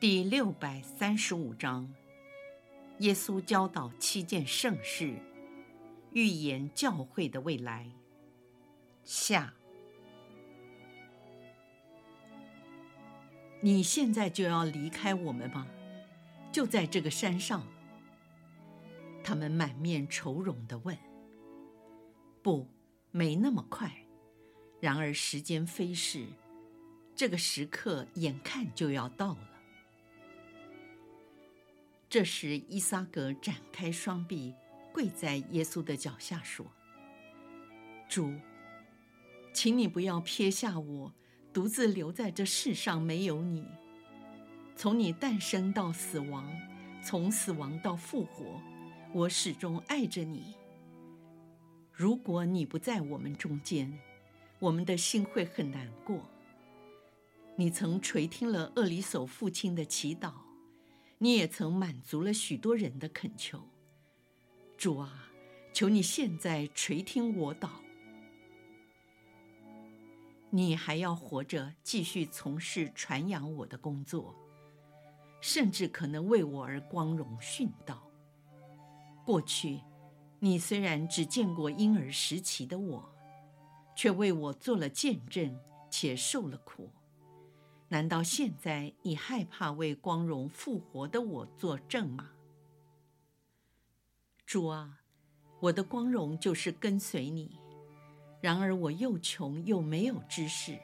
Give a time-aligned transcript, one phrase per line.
[0.00, 1.86] 第六百三十五章，
[3.00, 5.14] 耶稣教导七件圣事，
[6.14, 7.86] 预言教会的未来。
[9.04, 9.52] 下，
[13.60, 15.66] 你现在就要离开我们吗？
[16.50, 17.62] 就在这个山上。
[19.22, 20.96] 他们满面愁容地问
[22.40, 22.66] ：“不，
[23.10, 23.94] 没那么快。
[24.80, 26.26] 然而时间飞逝，
[27.14, 29.48] 这个时刻眼看就要到了。”
[32.10, 34.52] 这时，伊撒格展开双臂，
[34.92, 36.66] 跪在耶稣的脚下说
[38.10, 38.34] ：“主，
[39.52, 41.14] 请你不要撇下我，
[41.52, 43.64] 独自留在这世上没有你。
[44.74, 46.52] 从你诞生到死亡，
[47.00, 48.60] 从死亡到复活，
[49.12, 50.56] 我始终爱着你。
[51.92, 53.96] 如果你不在我们中间，
[54.58, 56.28] 我们的心会很难过。
[57.54, 60.32] 你曾垂听了厄里叟父亲的祈祷。”
[61.22, 63.68] 你也曾满足了许多人的恳求，
[64.78, 65.30] 主啊，
[65.70, 67.68] 求你现在垂听我祷。
[70.48, 74.34] 你还要活着，继续从事传扬我的工作，
[75.42, 78.10] 甚至可能为我而光荣殉道。
[79.22, 79.82] 过去，
[80.38, 83.14] 你虽然只见过婴儿时期的我，
[83.94, 85.54] 却为我做了见证，
[85.90, 86.90] 且受了苦。
[87.92, 92.30] 难道现在你害怕为光荣复活的我作证吗？
[94.46, 95.00] 主啊，
[95.58, 97.58] 我的光荣就是跟随你。
[98.40, 100.78] 然而我又穷又没有知识，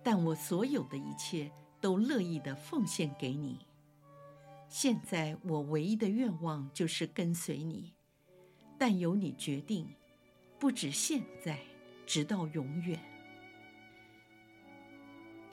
[0.00, 1.50] 但我所有的一切
[1.80, 3.58] 都乐意地奉献给你。
[4.68, 7.92] 现在我唯一的愿望就是跟随你，
[8.78, 9.88] 但由你决定，
[10.60, 11.58] 不止现在，
[12.06, 13.11] 直到永远。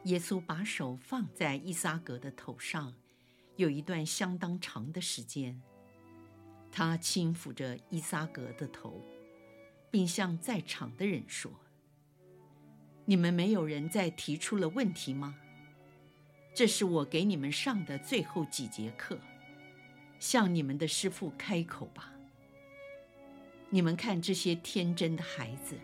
[0.03, 2.93] 耶稣把手放在伊撒格的头上，
[3.57, 5.61] 有一段相当长的时间。
[6.71, 9.03] 他轻抚着伊撒格的头，
[9.91, 11.51] 并向在场的人说
[13.05, 15.35] ：“你们没有人再提出了问题吗？
[16.53, 19.19] 这是我给你们上的最后几节课，
[20.17, 22.13] 向你们的师傅开口吧。
[23.69, 25.77] 你们看这些天真的孩子，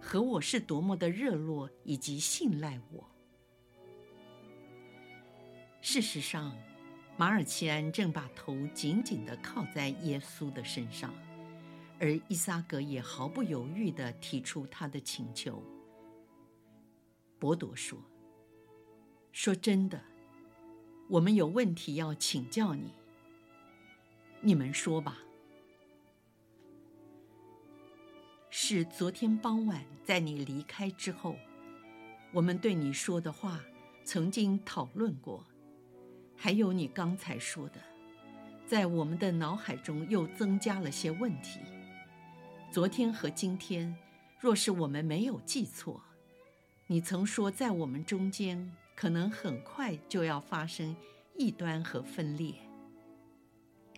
[0.00, 3.10] 和我是多么的热络以及信赖我。”
[5.88, 6.52] 事实上，
[7.16, 11.14] 马尔齐安正把头紧紧地靠在耶稣的身上，
[12.00, 15.62] 而伊萨格也毫不犹豫地提出他的请求。
[17.38, 17.96] 博多说
[19.30, 20.02] ：“说真的，
[21.06, 22.90] 我们有问题要请教你。
[24.40, 25.18] 你们说吧。
[28.50, 31.36] 是昨天傍晚在你离开之后，
[32.32, 33.60] 我们对你说的话
[34.02, 35.46] 曾经讨论过。”
[36.36, 37.80] 还有你刚才说的，
[38.66, 41.60] 在我们的脑海中又增加了些问题。
[42.70, 43.96] 昨天和今天，
[44.38, 46.02] 若是我们没有记错，
[46.86, 50.94] 你曾说在我们中间可能很快就要发生
[51.36, 52.54] 异端和分裂。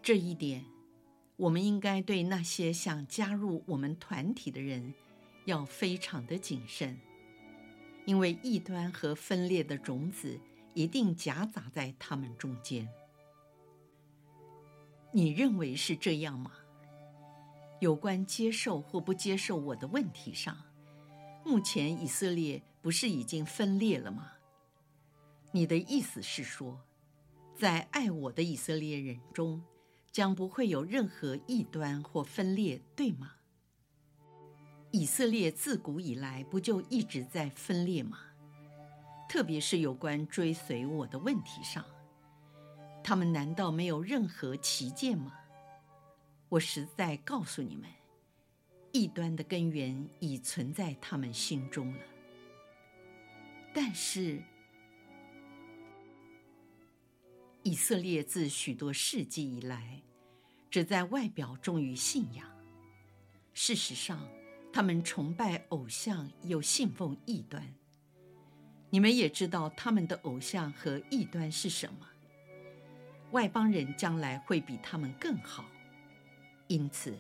[0.01, 0.65] 这一点，
[1.37, 4.95] 我们应该对那些想加入我们团体的人
[5.45, 6.97] 要非常的谨慎，
[8.07, 10.39] 因为异端和分裂的种子。
[10.75, 12.89] 一定夹杂在他们中间。
[15.13, 16.53] 你认为是这样吗？
[17.81, 20.57] 有关接受或不接受我的问题上，
[21.45, 24.33] 目前以色列不是已经分裂了吗？
[25.53, 26.81] 你的意思是说，
[27.57, 29.63] 在爱我的以色列人中，
[30.11, 33.33] 将不会有任何异端或分裂，对吗？
[34.91, 38.19] 以色列自古以来不就一直在分裂吗？
[39.29, 41.85] 特别是有关追随我的问题上，
[43.05, 45.33] 他们难道没有任何歧见吗？
[46.49, 47.87] 我实在告诉你们，
[48.91, 52.01] 异端的根源已存在他们心中了。
[53.75, 54.43] 但是，
[57.63, 60.03] 以色列自许多世纪以来，
[60.71, 62.51] 只在外表忠于信仰，
[63.53, 64.27] 事实上，
[64.73, 67.75] 他们崇拜偶像，又信奉异端。
[68.91, 72.07] 你们也知道他们的偶像和异端是什么？
[73.33, 75.67] 外邦人将来会比他们更好。
[76.67, 77.15] 因此，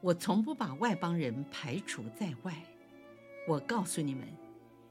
[0.00, 2.54] 我从不把外邦人排除在外。
[3.46, 4.26] 我告诉你们，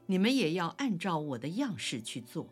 [0.06, 2.46] 你们也要按照我的样式去做。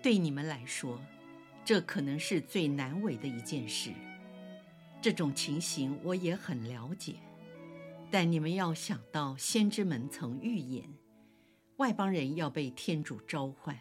[0.00, 1.00] 对你们来说，
[1.64, 3.90] 这可能是最难为的一件事。
[5.00, 7.16] 这种情形我也很了解，
[8.12, 10.84] 但你们要想到，先知们曾预言，
[11.78, 13.74] 外邦人要被天主召唤，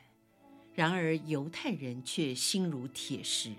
[0.74, 3.51] 然而犹太人却心如铁石。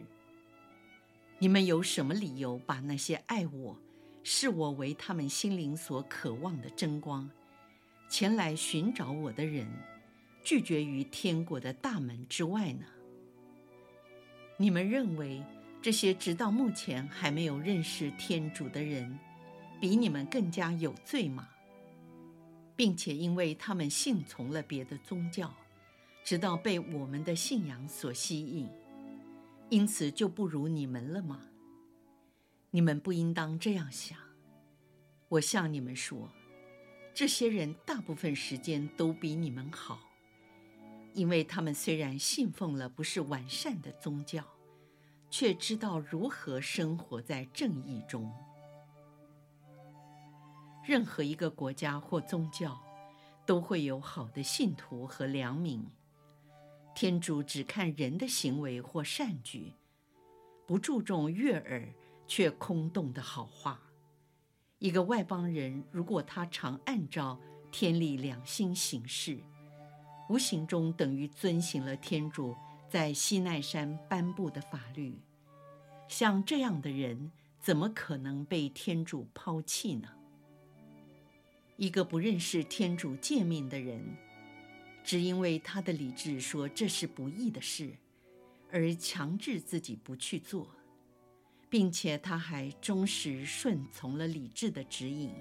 [1.38, 3.78] 你们有什么理由把那些爱我、
[4.22, 7.28] 视我为他们心灵所渴望的真光，
[8.08, 9.70] 前来寻找我的人，
[10.42, 12.86] 拒绝于天国的大门之外呢？
[14.56, 15.42] 你们认为
[15.82, 19.18] 这些直到目前还没有认识天主的人，
[19.82, 21.48] 比你们更加有罪吗？
[22.76, 25.52] 并且因为他们信从了别的宗教，
[26.22, 28.68] 直到被我们的信仰所吸引。
[29.70, 31.40] 因此就不如你们了吗？
[32.70, 34.16] 你们不应当这样想。
[35.28, 36.30] 我向你们说，
[37.12, 39.98] 这些人大部分时间都比你们好，
[41.12, 44.44] 因为他们虽然信奉了不是完善的宗教，
[45.28, 48.32] 却知道如何生活在正义中。
[50.84, 52.80] 任何一个国家或宗教，
[53.46, 55.84] 都会有好的信徒和良民。
[56.94, 59.72] 天主只看人的行为或善举，
[60.66, 61.88] 不注重悦耳
[62.26, 63.80] 却空洞的好话。
[64.78, 67.38] 一个外邦人，如果他常按照
[67.70, 69.38] 天理良心行事，
[70.28, 72.54] 无形中等于遵行了天主
[72.88, 75.18] 在西奈山颁布的法律。
[76.08, 77.30] 像这样的人，
[77.60, 80.08] 怎么可能被天主抛弃呢？
[81.82, 84.00] 一个不认识天主诫命的人，
[85.02, 87.90] 只因为他的理智说这是不义的事，
[88.70, 90.68] 而强制自己不去做，
[91.68, 95.32] 并且他还忠实顺从了理智的指引。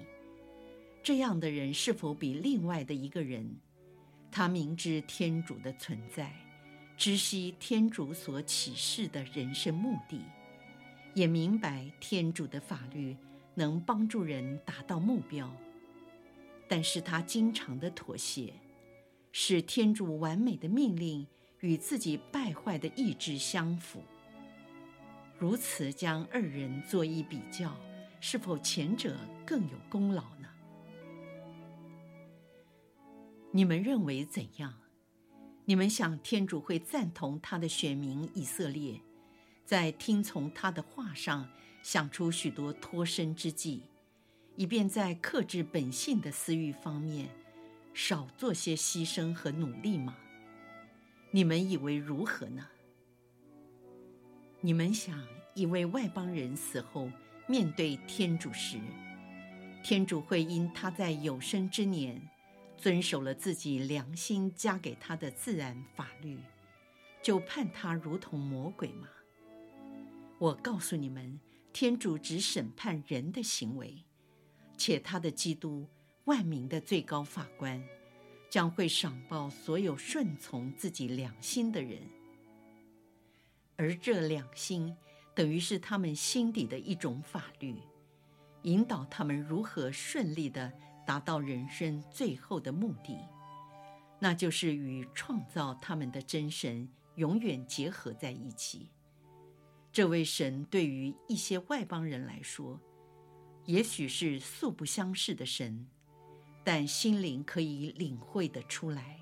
[1.00, 3.48] 这样的人是否比另外的一个人，
[4.28, 6.34] 他明知天主的存在，
[6.96, 10.20] 知悉天主所启示的人生目的，
[11.14, 13.16] 也明白天主的法律
[13.54, 15.48] 能帮助人达到目标，
[16.74, 18.50] 但是他经常的妥协。
[19.30, 21.26] 使天主完美的命令
[21.60, 24.02] 与自己败坏的意志相符，
[25.38, 27.76] 如此将二人做一比较，
[28.20, 30.48] 是否前者更有功劳呢？
[33.50, 34.72] 你们认为怎样？
[35.66, 38.98] 你们想天主会赞同他的选民以色列，
[39.66, 41.46] 在听从他的话上
[41.82, 43.82] 想出许多脱身之计，
[44.56, 47.28] 以便在克制本性的私欲方面，
[47.94, 50.16] 少做些牺牲和努力吗？
[51.30, 52.68] 你们以为如何呢？
[54.60, 57.10] 你们想，一位外邦人死后
[57.46, 58.78] 面对天主时，
[59.82, 62.20] 天主会因他在有生之年
[62.76, 66.38] 遵守了自己良心加给他的自然法律，
[67.22, 69.08] 就判他如同魔鬼吗？
[70.38, 71.40] 我告诉你们，
[71.72, 74.04] 天主只审判人的行为，
[74.82, 75.86] 且他的基督。
[76.24, 77.82] 万民的最高法官
[78.48, 82.00] 将会赏报所有顺从自己良心的人，
[83.76, 84.96] 而这良心
[85.34, 87.76] 等于是他们心底的一种法律，
[88.62, 90.72] 引导他们如何顺利地
[91.04, 93.18] 达到人生最后的目的，
[94.20, 98.88] 那就是与创造他们的真神永远结合在一起。
[99.90, 102.80] 这位神对于一些外邦人来说，
[103.66, 105.86] 也许是素不相识的神。
[106.64, 109.18] 但心灵可以领会得出来，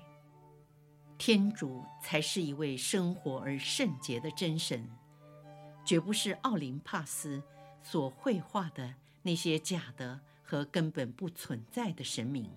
[1.17, 4.87] 天主才是一位生活而圣洁的真神，
[5.83, 7.41] 绝不是奥林帕斯
[7.81, 8.93] 所绘画的
[9.23, 12.47] 那些假的和根本不存在的神明。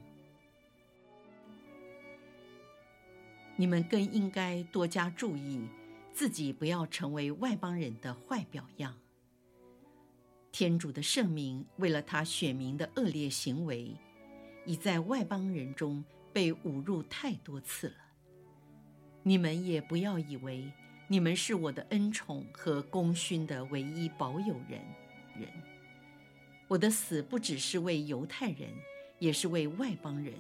[3.56, 5.66] 你们更应该多加注意，
[6.12, 8.94] 自己不要成为外邦人的坏表样。
[10.56, 13.92] 天主的圣名为了他选民的恶劣行为。
[14.64, 17.96] 已在外邦人中被侮辱太多次了。
[19.24, 20.72] 你们也不要以为
[21.08, 24.80] 你们是我的恩宠和功勋的唯一保有人。
[25.36, 25.48] 人，
[26.68, 28.70] 我的死不只是为犹太人，
[29.18, 30.32] 也是为外邦人。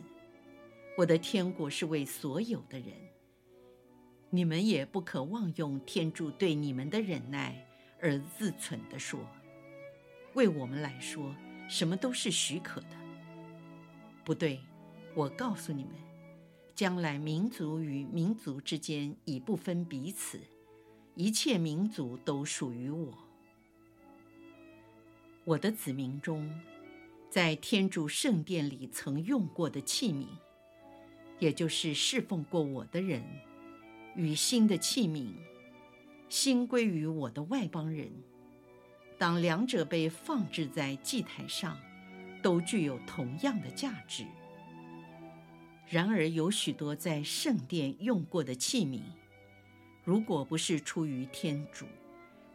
[0.96, 2.94] 我的天国是为所有的人。
[4.30, 7.66] 你们也不可妄用天主对你们的忍耐
[8.00, 9.20] 而自存地说：
[10.34, 11.34] 为我们来说，
[11.68, 12.96] 什么都是许可的。
[14.24, 14.60] 不对，
[15.14, 15.92] 我告诉你们，
[16.74, 20.40] 将来民族与民族之间已不分彼此，
[21.14, 23.14] 一切民族都属于我。
[25.44, 26.50] 我的子民中，
[27.30, 30.26] 在天主圣殿里曾用过的器皿，
[31.38, 33.22] 也就是侍奉过我的人，
[34.16, 35.34] 与新的器皿，
[36.28, 38.10] 新归于我的外邦人，
[39.24, 41.80] 当两者被放置在祭台上，
[42.42, 44.26] 都具有同样的价值。
[45.88, 49.00] 然而，有许多在圣殿用过的器皿，
[50.04, 51.86] 如果不是出于天主，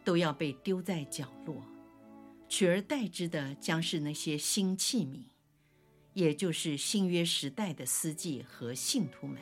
[0.04, 1.60] 都要被丢在角落，
[2.48, 5.24] 取而代之的将是那些新器皿，
[6.12, 9.40] 也就是新约时代的司祭和信徒们。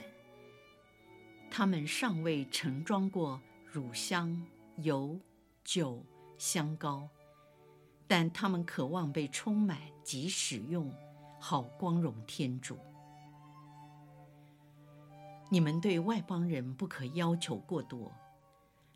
[1.50, 3.38] 他们尚未盛装过
[3.70, 4.42] 乳香、
[4.78, 5.20] 油、
[5.62, 6.02] 酒、
[6.38, 7.06] 香膏，
[8.09, 10.91] 但他们渴望被充满及使用，
[11.38, 12.79] 好光荣天主。
[15.50, 18.11] 你们对外邦人不可要求过多，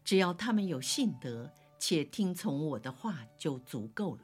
[0.03, 4.23] 只要他们有信德且听从我的话就足够了。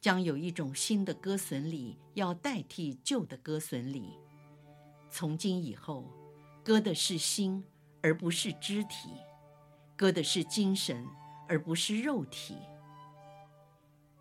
[0.00, 4.18] 将有一种新的割损礼要代替旧的割损礼。
[5.10, 6.04] 从今以后，
[6.62, 7.64] 割的是心，
[8.02, 9.08] 而不是肢体；
[9.96, 11.06] 割的是精神，
[11.48, 12.56] 而不是肉体。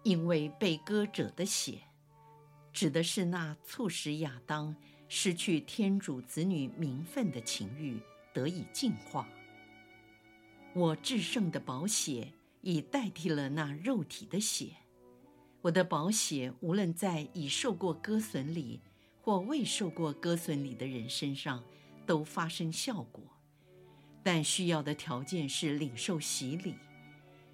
[0.05, 1.81] 因为被割者的血，
[2.71, 4.73] 指的是那促使亚当。
[5.07, 8.01] 失去天主子女名分的情欲
[8.33, 9.29] 得以净化。
[10.73, 14.71] 我至圣的宝血已代替了那肉体的血。
[15.61, 18.81] 我的宝血无论在已受过割损礼
[19.21, 21.63] 或未受过割损礼的人身上
[22.07, 23.23] 都发生效果，
[24.23, 26.75] 但需要的条件是领受洗礼，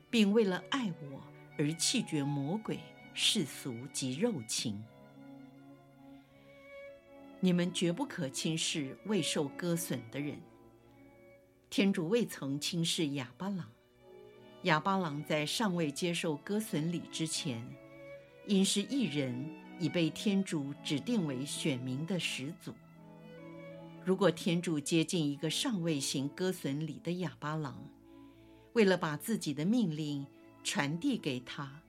[0.10, 1.22] 并为了爱我
[1.62, 2.80] 而弃绝魔鬼、
[3.14, 4.84] 世俗及肉情。
[7.40, 10.40] 你们绝不可轻视未受割损的人。
[11.70, 13.70] 天主未曾轻视哑巴郎，
[14.64, 17.64] 哑巴郎在尚未接受割损礼之前，
[18.48, 19.48] 因是一人，
[19.80, 22.74] 已被天主指定为选民的始祖。
[24.04, 27.88] 如果天主接近一个尚未行割损礼的哑巴郎，
[28.74, 30.26] 为了把自己的命令
[30.64, 31.82] 传递给他，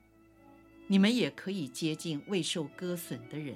[0.87, 3.55] 你们也可以接近未受割损的人。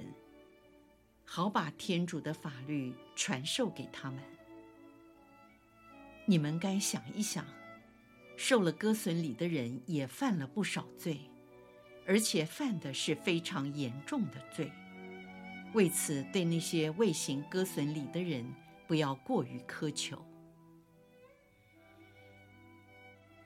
[1.24, 4.22] 好把天主的法律传授给他们。
[6.24, 7.44] 你们该想一想，
[8.36, 11.20] 受了割损礼的人也犯了不少罪，
[12.06, 14.72] 而且犯的是非常严重的罪。
[15.74, 18.50] 为此，对那些未行割损礼的人，
[18.86, 20.24] 不要过于苛求。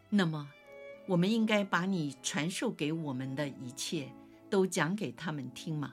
[0.08, 0.48] 那么，
[1.12, 4.10] 我们应该把你传授给我们的一切，
[4.48, 5.92] 都讲给他们听吗？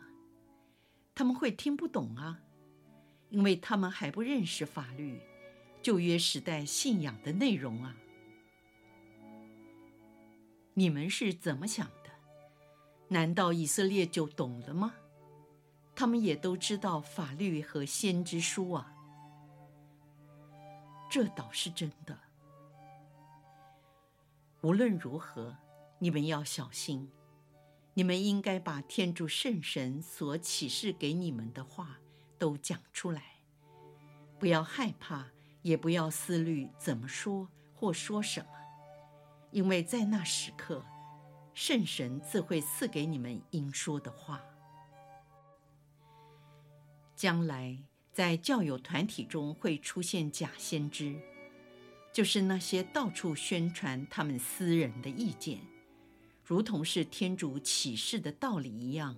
[1.14, 2.40] 他们会听不懂啊，
[3.28, 5.20] 因为他们还不认识法律，
[5.82, 7.98] 旧约时代信仰的内容啊。
[10.74, 12.10] 你们是怎么想的？
[13.10, 14.94] 难道以色列就懂了吗？
[15.94, 18.96] 他们也都知道法律和先知书啊。
[21.12, 22.18] 这倒是真的。
[24.62, 25.56] 无论如何，
[26.00, 27.10] 你们要小心。
[27.94, 32.00] 你们应该把天主圣神所启示给你们的话
[32.38, 33.42] 都讲出来，
[34.38, 35.28] 不要害怕，
[35.62, 38.50] 也不要思虑怎么说或说什么，
[39.52, 40.86] 因为在那时刻，
[41.54, 44.42] 圣神自会赐给你们应说的话。
[47.16, 47.78] 将来
[48.14, 51.20] 在教友团体中会出现假先知，
[52.12, 55.60] 就是那些到处宣传他们私人的意见。
[56.44, 59.16] 如同是天主启示的道理一样，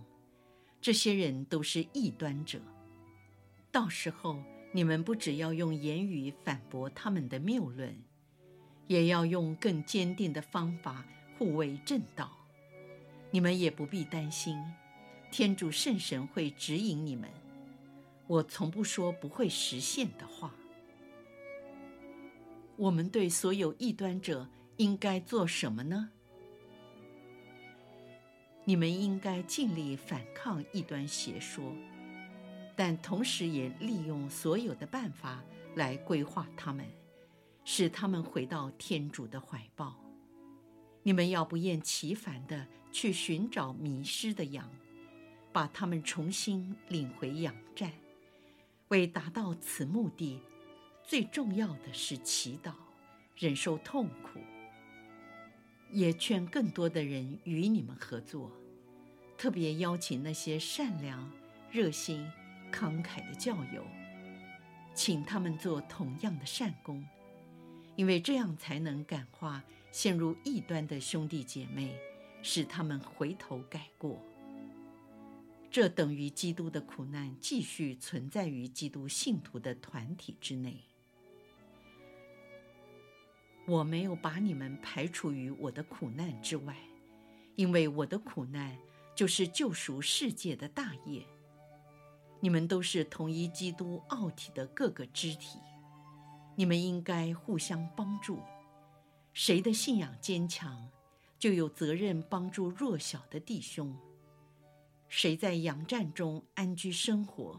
[0.82, 2.60] 这些人都是异端者。
[3.72, 4.44] 到时候，
[4.74, 7.98] 你们不只要用言语反驳他们的谬论，
[8.88, 11.06] 也要用更坚定的方法
[11.38, 12.38] 护卫正道。
[13.30, 14.58] 你们也不必担心，
[15.32, 17.30] 天主圣神会指引你们。
[18.28, 20.54] 我从不说不会实现的话。
[22.82, 26.10] 我们对所有异端者应该做什么呢？
[28.66, 31.64] 你们应该尽力反抗异端邪说，
[32.76, 35.44] 但同时也利用所有的办法
[35.76, 36.84] 来规划他们，
[37.64, 39.96] 使他们回到天主的怀抱。
[41.04, 44.68] 你们要不厌其烦地去寻找迷失的羊，
[45.54, 47.92] 把他们重新领回羊站。
[48.88, 50.42] 为达到此目的，
[51.12, 52.72] 最重要的是祈祷，
[53.36, 54.40] 忍受痛苦。
[55.92, 58.50] 也劝更多的人与你们合作，
[59.38, 61.30] 特别邀请那些善良、
[61.70, 62.26] 热心、
[62.72, 63.86] 慷慨的教友，
[64.96, 67.06] 请他们做同样的善功，
[67.98, 71.94] 因为这样才能感化陷入异端的兄弟姐妹，
[72.42, 74.18] 使他们回头改过。
[75.70, 80.78] 这等于基督的苦难继续存在于基督信徒的团体之内。
[83.72, 86.76] 我没有把你们排除于我的苦难之外，
[87.56, 88.78] 因为我的苦难
[89.16, 91.26] 就是救赎世界的大业。
[92.42, 95.58] 你们都是同一基督奥体的各个肢体，
[96.54, 98.42] 你们应该互相帮助。
[99.32, 100.90] 谁的信仰坚强，
[101.40, 103.96] 就有责任帮助弱小的弟兄。
[105.08, 107.58] 谁在羊战中安居生活，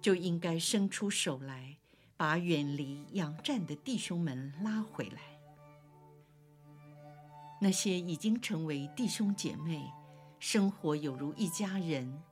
[0.00, 1.76] 就应该伸出手来，
[2.16, 5.35] 把远离羊战的弟兄们拉回来。
[7.60, 9.90] 那些已经成为弟兄姐妹，
[10.38, 12.22] 生活有如一家人，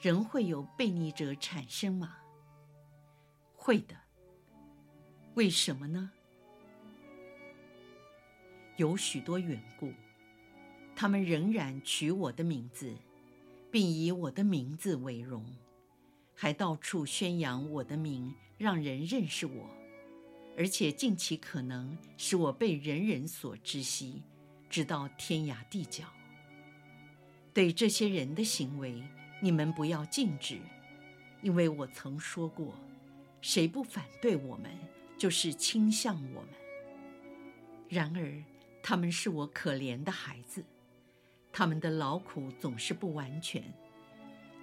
[0.00, 2.16] 仍会有悖逆者产生吗？
[3.54, 3.94] 会的。
[5.34, 6.10] 为什么呢？
[8.76, 9.92] 有许多缘故，
[10.94, 12.94] 他们仍然取我的名字。
[13.68, 15.44] 并以我的名字为荣，
[16.34, 19.68] 还到处宣扬我的名，让人认识我，
[20.56, 24.22] 而且尽其可能使我被人人所知悉，
[24.68, 26.04] 直到天涯地角。
[27.52, 29.02] 对这些人的行为，
[29.40, 30.58] 你们不要禁止，
[31.42, 32.74] 因为我曾说过，
[33.40, 34.70] 谁不反对我们，
[35.16, 36.50] 就是倾向我们。
[37.88, 38.42] 然而，
[38.82, 40.64] 他们是我可怜的孩子。
[41.52, 43.62] 他们的劳苦总是不完全，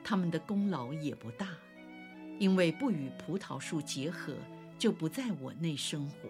[0.03, 1.47] 他们的功劳也不大，
[2.37, 4.35] 因为不与葡萄树结合，
[4.77, 6.29] 就不在我内生活，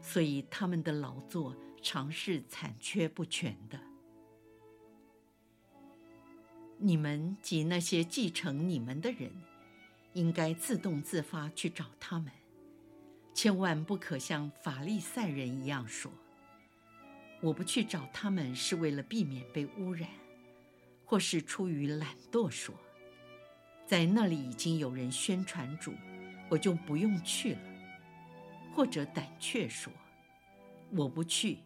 [0.00, 1.52] 所以他们的劳作
[1.84, 3.78] 常是残缺不全的。
[6.78, 9.30] 你们及那些继承你们的人，
[10.14, 12.32] 应该自动自发去找他们，
[13.34, 16.10] 千万不可像法利赛人一样说。
[17.42, 20.08] 我不去找他们，是为了避免被污染，
[21.04, 22.74] 或是出于懒惰说，
[23.86, 25.92] 在那里已经有人宣传主，
[26.48, 27.60] 我就不用去了；
[28.74, 29.92] 或者胆怯说，
[30.90, 31.58] 我不去，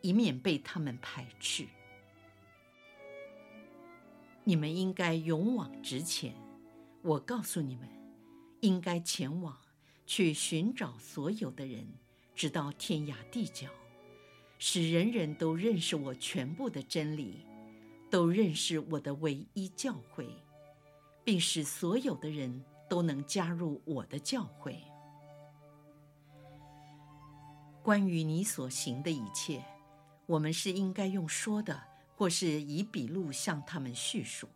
[0.00, 1.66] 以免被他们排斥。
[4.44, 6.34] 你们应该勇往直前，
[7.02, 7.88] 我告诉你们，
[8.60, 9.56] 应该前往
[10.06, 11.86] 去寻找所有的人，
[12.34, 13.68] 直到天涯地角。
[14.58, 17.46] 使人人都认识我全部的真理，
[18.10, 20.28] 都认识我的唯一教会，
[21.24, 24.76] 并使所有的人都能加入我的教会。
[27.82, 29.64] 关于你所行的一切，
[30.30, 31.82] 我们是应该用说的，
[32.14, 34.48] 或是以笔录向他们叙述。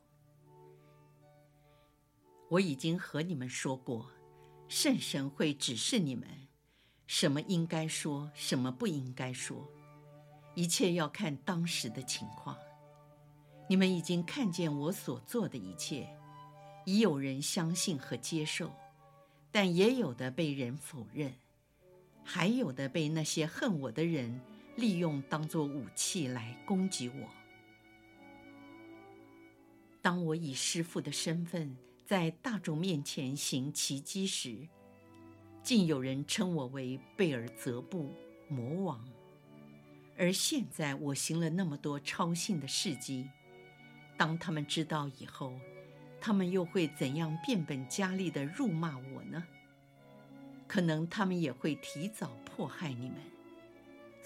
[2.48, 4.08] 我已经和你们说过，
[4.68, 6.28] 圣神会指示你们，
[7.08, 9.68] 什么应该说，什么不应该说。
[10.54, 12.56] 一切要看当时的情况。
[13.68, 16.08] 你们已经看见我所做的一切，
[16.84, 18.72] 已有人相信和接受，
[19.50, 21.34] 但也有的被人否认，
[22.22, 24.40] 还有的被那些恨我的人
[24.76, 27.28] 利用当作武器来攻击我。
[30.02, 34.68] 当我以师父的身份在大众面前行奇迹时，
[35.62, 38.12] 竟有人称我为贝尔泽布
[38.48, 39.02] 魔王。
[40.16, 43.28] 而现在我行了那么多超信的事迹，
[44.16, 45.58] 当他们知道以后，
[46.20, 49.42] 他们又会怎样变本加厉地辱骂我呢？
[50.66, 53.16] 可能他们也会提早迫害你们，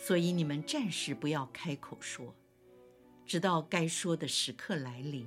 [0.01, 2.33] 所以你们暂时不要开口说，
[3.27, 5.27] 直到该说的时刻来临。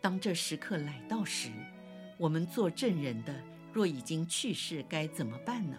[0.00, 1.50] 当这时刻来到时，
[2.16, 5.78] 我们做证人的若已经去世，该怎么办呢？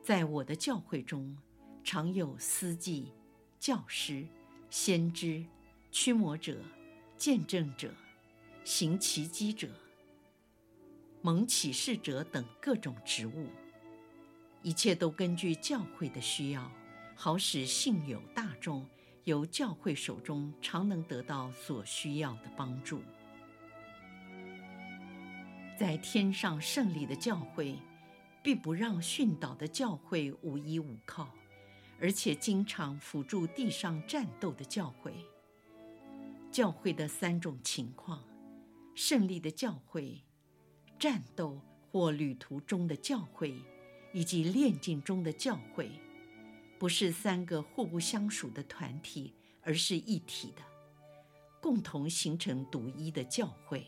[0.00, 1.36] 在我的教会中，
[1.82, 3.12] 常有司祭、
[3.58, 4.24] 教师、
[4.70, 5.44] 先知、
[5.90, 6.62] 驱魔者、
[7.16, 7.92] 见证者、
[8.64, 9.68] 行奇迹者、
[11.22, 13.46] 蒙启示者等各种职务，
[14.62, 16.70] 一切都根据教会的需要，
[17.14, 18.86] 好使信友大众
[19.24, 23.00] 由教会手中常能得到所需要的帮助。
[25.78, 27.76] 在天上胜利的教会。
[28.44, 31.28] 并不让训导的教会无依无靠，
[32.00, 35.14] 而且经常辅助地上战斗的教会。
[36.50, 38.20] 教会的三种情况：
[38.96, 40.20] 胜利的教会、
[41.02, 41.60] 战斗
[41.90, 43.52] 或旅途中的教会，
[44.12, 45.90] 以及炼境中的教会，
[46.78, 50.62] 不是三个互不相属的团体，而是一体的，
[51.60, 53.84] 共同形成独一的教会。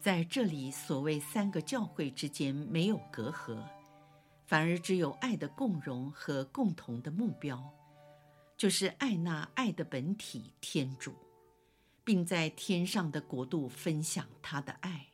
[0.00, 3.62] 在这里，所谓三个教会之间没有隔阂，
[4.46, 7.62] 反而只有爱的共融和共同的目标，
[8.56, 11.14] 就是爱那爱的本体天主，
[12.06, 15.08] 并在天上的国度分享他的爱。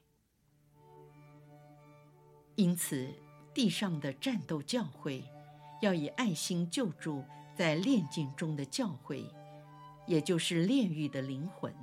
[2.54, 3.08] 因此，
[3.54, 5.24] 地上的战斗教会
[5.80, 7.24] 要以爱心救助
[7.56, 9.24] 在炼境中的教会，
[10.06, 11.74] 也就是炼狱的灵魂。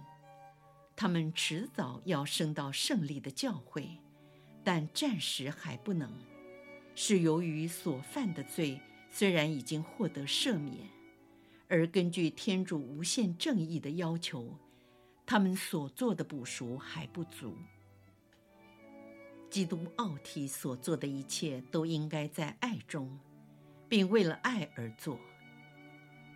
[0.95, 3.97] 他们迟早要升到胜利的教会，
[4.63, 6.11] 但暂时还不能，
[6.93, 10.87] 是由于所犯的罪虽然已经获得赦免，
[11.67, 14.55] 而根据天主无限正义的要求，
[15.29, 17.55] 他们所做的补赎还不足。
[19.47, 23.15] 基督奥体所做的一切都应该在爱中，
[23.87, 25.19] 并为了爱而做。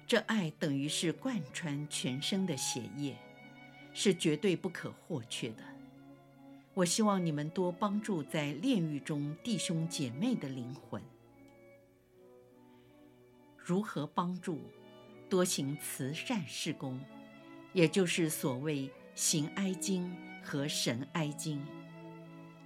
[0.05, 3.17] 这爱等于是贯穿全身的血液。
[3.95, 5.63] 是绝对不可或缺的。
[6.73, 10.99] 我希望你们多帮助在炼狱中弟兄姐妹的灵魂。
[13.57, 14.59] 如何帮助？
[15.29, 16.99] 多行慈善事工，
[17.73, 21.61] 也就是所谓行哀经和神哀经。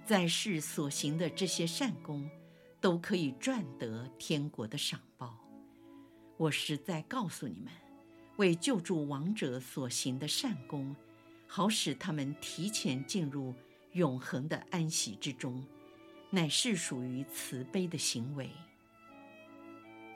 [0.04, 2.30] 在世所行的这些善功，
[2.80, 5.38] 都可以赚得天国的赏报。
[6.36, 7.72] 我实在告诉你们，
[8.36, 10.94] 为救助亡者所行的善功。
[11.50, 13.54] 好使他们提前进入
[13.92, 15.64] 永恒的安息之中，
[16.28, 18.50] 乃是属于慈悲的行为。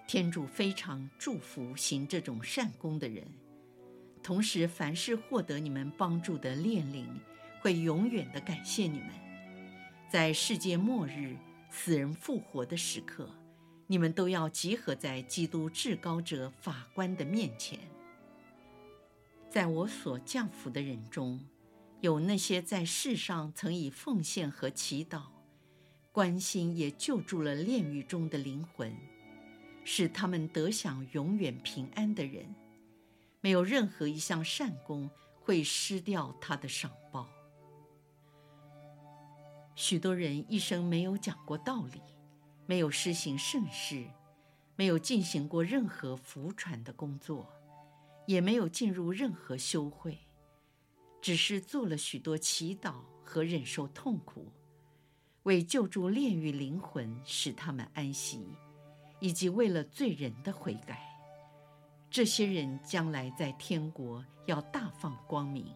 [0.06, 3.26] 天主非常祝福行这种善功的人，
[4.22, 7.08] 同时凡是获得你们帮助的炼灵，
[7.60, 9.08] 会永远的感谢你们。
[10.08, 11.36] 在世界末日
[11.70, 13.28] 死人复活的时刻，
[13.86, 17.78] 你们都要集合在基督至高者法官的面前。
[19.50, 21.40] 在我所降服的人中，
[22.00, 25.22] 有那些在世上曾以奉献和祈祷，
[26.12, 28.94] 关心也救助了炼狱中的灵魂，
[29.82, 32.54] 使他们得享永远平安的人。
[33.42, 37.28] 没有任何一项善功会失掉他的赏报。
[39.74, 42.00] 许多人一生没有讲过道理，
[42.64, 44.06] 没有施行圣事，
[44.76, 47.52] 没有进行过任何福传的工作。
[48.24, 50.16] 也没有进入任何修会，
[51.20, 54.52] 只是做了许多祈祷和忍受痛苦，
[55.42, 58.46] 为救助炼狱灵魂，使他们安息，
[59.18, 61.11] 以及为了罪人的悔改。
[62.12, 65.74] 这些人将来在天国要大放光明。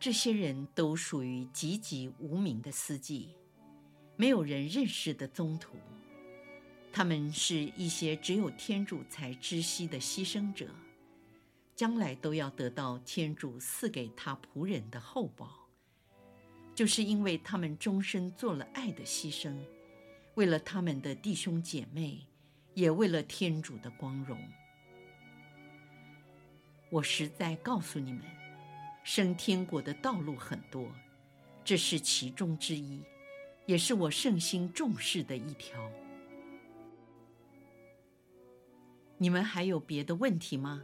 [0.00, 3.36] 这些人都属于籍籍无名的司机，
[4.16, 5.76] 没有人认识的宗徒。
[6.92, 10.68] 他们是一些只有天主才知悉的牺牲者，
[11.76, 15.68] 将来都要得到天主赐给他仆人的厚报，
[16.74, 19.56] 就是因为他们终身做了爱的牺牲，
[20.34, 22.26] 为了他们的弟兄姐妹，
[22.74, 24.36] 也为了天主的光荣。
[26.92, 28.20] 我实在告诉你们，
[29.02, 30.92] 升天国的道路很多，
[31.64, 33.02] 这是其中之一，
[33.64, 35.90] 也是我圣心重视的一条。
[39.16, 40.82] 你们还有别的问题吗？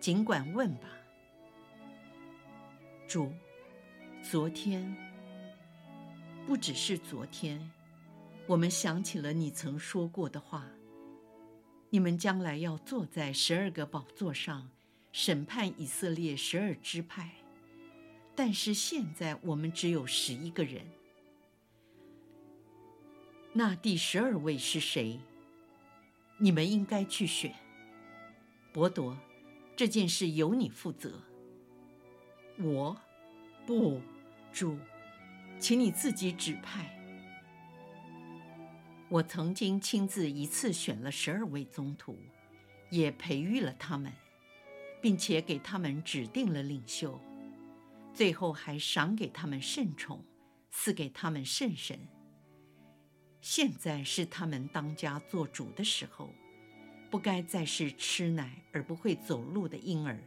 [0.00, 0.88] 尽管问吧。
[3.06, 3.32] 主，
[4.28, 4.96] 昨天，
[6.44, 7.70] 不只是昨天，
[8.48, 10.66] 我们想起了你曾说过的话。
[11.90, 14.68] 你们将来要坐在十二个宝座上，
[15.18, 17.30] 审判以色列十二支派。
[18.34, 20.82] 但是现在我们只有十一个人。
[23.54, 25.18] 那第十二位是谁？
[26.36, 27.54] 你们应该去选。
[28.74, 29.16] 伯铎，
[29.74, 31.22] 这件事由你负责。
[32.58, 32.94] 我，
[33.64, 34.02] 不，
[34.52, 34.78] 主，
[35.58, 36.94] 请你自己指派。
[39.08, 42.18] 我曾经亲自一次选了十二位宗徒，
[42.90, 44.12] 也培育了他们，
[45.06, 47.20] 并且给他们指定了领袖，
[48.12, 50.20] 最后还赏给他们圣宠，
[50.72, 51.96] 赐给他们圣神。
[53.40, 56.28] 现在是他们当家做主的时候。
[57.08, 60.18] 不该再是吃奶而不会走路的婴儿，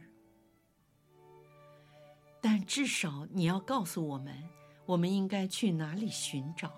[2.40, 4.48] 但至少你要告诉我们，
[4.86, 6.72] 我们应该去哪里寻找。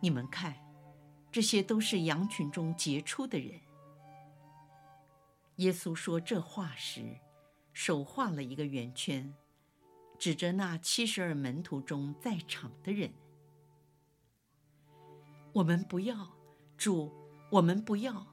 [0.00, 0.56] 你们看，
[1.30, 3.60] 这些都是羊群中杰出的人。
[5.60, 7.18] 耶稣说这话时，
[7.74, 9.34] 手画了一个圆圈，
[10.18, 13.12] 指着那七十二门徒中在场的人。
[15.52, 16.30] 我们不要，
[16.76, 17.12] 主。
[17.50, 18.24] 我们不要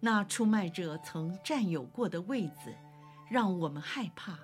[0.00, 2.74] 那出卖者曾占有过的位子，
[3.30, 4.36] 让我们害怕。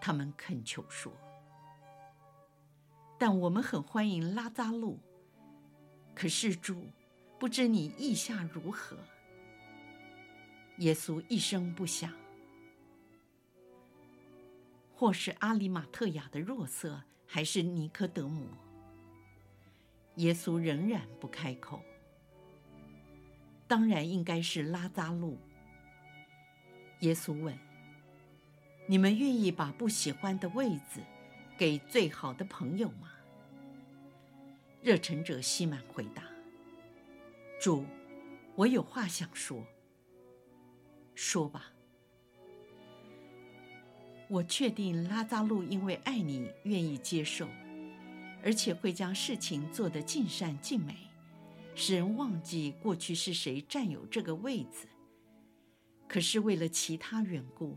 [0.00, 1.12] 他们恳求说
[3.16, 4.98] ：“但我们很欢迎拉扎路。
[6.12, 6.90] 可是主，
[7.38, 8.98] 不知你意下如何？”
[10.78, 12.12] 耶稣一声不响。
[14.96, 18.46] 或是阿里马特亚的若瑟，还是尼科德姆？
[20.16, 21.82] 耶稣仍然不开口。
[23.66, 25.38] 当然应该是拉扎路。
[27.00, 27.58] 耶稣问
[28.86, 31.00] ：“你们愿意把不喜欢的位子
[31.58, 33.10] 给最好的朋友吗？”
[34.80, 36.22] 热忱者西满回答
[37.60, 37.84] ：“主，
[38.54, 39.64] 我有话想说。
[41.14, 41.70] 说吧。
[44.28, 47.46] 我确定拉扎路因为爱你，愿意接受，
[48.42, 50.96] 而且会将事情做得尽善尽美。”
[51.76, 54.86] 使人忘记过去是谁占有这个位子。
[56.06, 57.76] 可是为了其他缘故，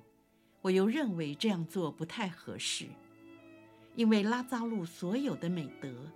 [0.62, 2.86] 我又认为这样做不太合适。
[3.96, 6.12] 因为拉扎路所有的美德，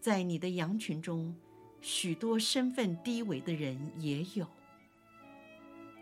[0.00, 1.34] 在你的羊群中，
[1.80, 4.46] 许多身份低微的人也有。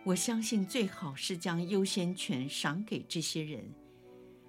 [0.04, 3.64] 我相信最好是将优先权赏给这些人，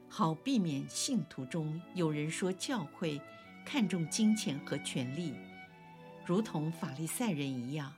[0.10, 3.22] 好避免信徒中有人说教会
[3.66, 5.34] 看重金钱和权力。
[6.26, 7.94] 如同法利赛人一样，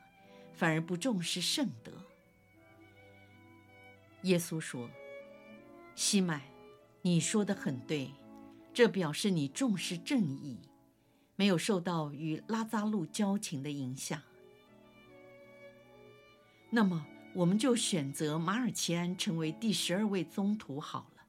[0.54, 1.91] 反而不重视圣德。
[4.22, 4.88] 耶稣说
[5.96, 6.43] ：“西麦，
[7.02, 8.12] 你说的很对，
[8.72, 10.60] 这表示你重视正义，
[11.36, 14.22] 没有受到与拉扎路交情的影响。
[16.70, 21.23] 那么，我们就选择马尔奇安成为第十二位宗徒好了。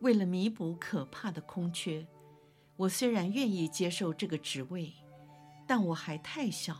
[0.00, 2.06] 为了弥补可怕的空缺。”
[2.80, 4.94] 我虽然愿意接受这个职位，
[5.66, 6.74] 但我还太小，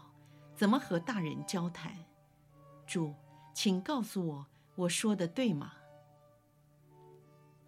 [0.57, 1.95] 怎么和大人交谈？
[2.87, 3.15] 主，
[3.53, 5.75] 请告诉我，我说的对吗？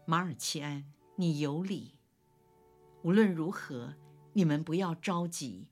[0.06, 1.98] 马尔奇安，你有理。
[3.02, 3.92] 无论如何，
[4.32, 5.68] 你们不要着急。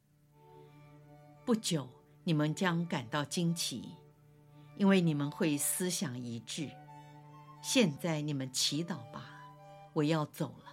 [1.47, 1.89] 不久，
[2.25, 3.97] 你们将感到惊奇，
[4.77, 6.71] 因为你们会思想一致。
[7.63, 9.43] 现在你们祈祷吧，
[9.93, 10.73] 我要走了。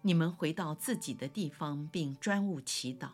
[0.00, 3.10] 你们回到自己的地方，并专务祈祷。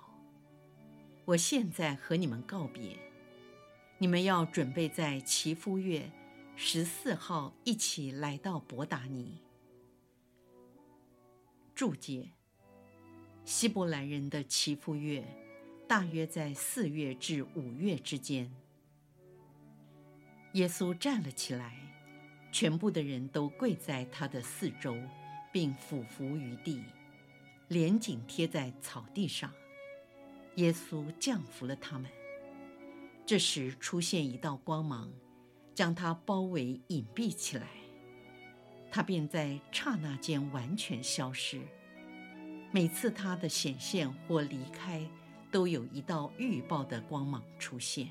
[1.26, 2.98] 我现在和你们告别。
[3.98, 6.10] 你们要准备在祈夫月
[6.54, 9.42] 十四号一起来到伯达尼。
[11.74, 12.30] 注解：
[13.44, 15.26] 希伯来人的祈夫月，
[15.88, 18.48] 大约在四月至五月之间。
[20.53, 21.74] 耶稣站了起来，
[22.53, 24.96] 全部的人都跪在他的四周。
[25.51, 26.85] 并俯伏于地，
[27.68, 29.51] 脸紧贴在草地上。
[30.57, 32.09] 耶稣降服了他们。
[33.24, 35.11] 这时出现一道光芒，
[35.74, 37.66] 将他包围隐蔽起来。
[38.90, 41.62] 他便在刹那间完全消失。
[42.70, 45.03] 每次他的显现或离开，
[45.50, 48.08] 都有一道预报的光芒出现。